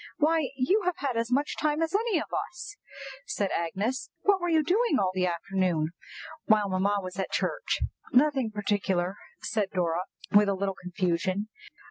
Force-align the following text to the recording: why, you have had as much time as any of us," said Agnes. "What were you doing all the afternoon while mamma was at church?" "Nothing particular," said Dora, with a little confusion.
why, 0.17 0.49
you 0.55 0.81
have 0.83 0.95
had 0.97 1.15
as 1.15 1.31
much 1.31 1.55
time 1.55 1.79
as 1.79 1.93
any 1.93 2.17
of 2.17 2.25
us," 2.49 2.75
said 3.27 3.51
Agnes. 3.55 4.09
"What 4.23 4.41
were 4.41 4.49
you 4.49 4.63
doing 4.63 4.97
all 4.97 5.11
the 5.13 5.27
afternoon 5.27 5.89
while 6.45 6.69
mamma 6.69 6.97
was 7.03 7.17
at 7.19 7.29
church?" 7.29 7.81
"Nothing 8.11 8.49
particular," 8.49 9.15
said 9.43 9.69
Dora, 9.71 10.05
with 10.31 10.49
a 10.49 10.55
little 10.55 10.73
confusion. 10.81 11.49